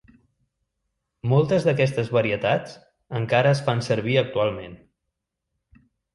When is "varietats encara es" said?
2.17-3.63